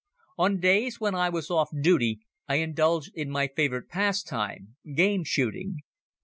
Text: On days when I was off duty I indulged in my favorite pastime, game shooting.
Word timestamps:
On 0.39 0.59
days 0.59 0.99
when 0.99 1.13
I 1.13 1.29
was 1.29 1.51
off 1.51 1.69
duty 1.79 2.21
I 2.47 2.55
indulged 2.55 3.11
in 3.13 3.29
my 3.29 3.47
favorite 3.47 3.87
pastime, 3.87 4.75
game 4.95 5.23
shooting. 5.23 5.81